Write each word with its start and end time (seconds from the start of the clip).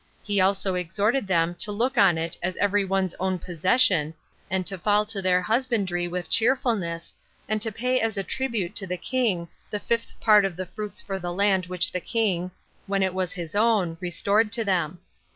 He 0.23 0.41
also 0.41 0.73
exhorted 0.73 1.27
them 1.27 1.53
to 1.59 1.71
look 1.71 1.95
on 1.95 2.17
it 2.17 2.35
as 2.41 2.55
every 2.55 2.83
one's 2.83 3.13
own 3.19 3.37
possession, 3.37 4.15
and 4.49 4.65
to 4.65 4.79
fall 4.79 5.05
to 5.05 5.21
their 5.21 5.43
husbandry 5.43 6.07
with 6.07 6.27
cheerfulness, 6.27 7.13
and 7.47 7.61
to 7.61 7.71
pay 7.71 7.99
as 7.99 8.17
a 8.17 8.23
tribute 8.23 8.75
to 8.77 8.87
the 8.87 8.97
king, 8.97 9.47
the 9.69 9.79
fifth 9.79 10.19
part 10.19 10.41
14 10.43 10.51
of 10.51 10.57
the 10.57 10.65
fruits 10.73 11.01
for 11.03 11.19
the 11.19 11.31
land 11.31 11.67
which 11.67 11.91
the 11.91 12.01
king, 12.01 12.49
when 12.87 13.03
it 13.03 13.13
was 13.13 13.33
his 13.33 13.53
own, 13.53 13.95
restored 14.01 14.51
to 14.53 14.65
them. 14.65 14.97